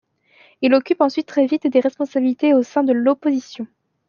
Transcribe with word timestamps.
Il 0.63 0.73
occupe 0.73 1.01
ensuite 1.01 1.27
très 1.27 1.45
vite 1.45 1.67
des 1.67 1.79
responsabilités 1.79 2.55
au 2.55 2.63
sein 2.63 2.81
de 2.83 2.91
l'opposition. 2.91 3.67